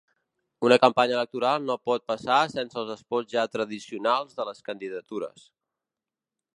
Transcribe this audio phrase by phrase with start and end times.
[0.67, 5.49] Una campanya electoral no pot passar sense els espots ja tradicionals de les candidatures.